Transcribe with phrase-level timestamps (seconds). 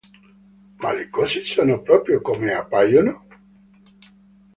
[0.79, 3.27] Ma le cose sono proprio come appaiono?